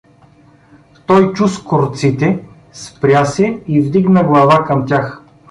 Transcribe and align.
Той 1.07 1.27
чу 1.35 1.47
скорците, 1.47 2.43
спря 2.71 3.25
се 3.25 3.61
и 3.67 3.81
вдигна 3.81 4.23
глава 4.23 4.63
към 4.63 4.85
тях. 4.87 5.21